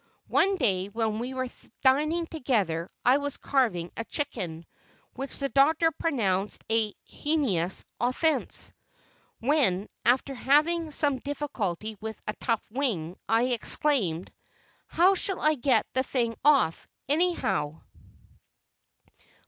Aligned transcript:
One 0.33 0.55
day, 0.55 0.87
when 0.87 1.19
we 1.19 1.35
were 1.35 1.45
dining 1.83 2.25
together, 2.25 2.89
I 3.05 3.17
was 3.19 3.37
carving 3.37 3.91
a 3.95 4.03
chicken, 4.03 4.65
which 5.13 5.37
the 5.37 5.47
Doctor 5.47 5.91
pronounced 5.91 6.63
a 6.71 6.91
"hen 7.23 7.43
ous 7.45 7.85
offence," 7.99 8.73
when, 9.41 9.87
having 10.03 10.89
some 10.89 11.19
difficulty 11.19 11.97
with 12.01 12.19
a 12.25 12.33
tough 12.41 12.65
wing, 12.71 13.15
I 13.29 13.43
exclaimed: 13.49 14.31
"How 14.87 15.13
shall 15.13 15.39
I 15.39 15.53
get 15.53 15.85
the 15.93 16.01
thing 16.01 16.35
off, 16.43 16.87
anyhow?" 17.07 17.83